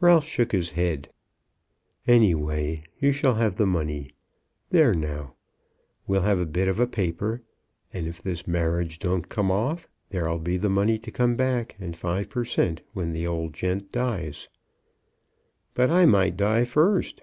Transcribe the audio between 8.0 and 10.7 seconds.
if this marriage don't come off there'll be the